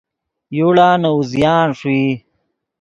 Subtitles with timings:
[0.57, 2.07] یوڑا نے اوزیان ݰوئی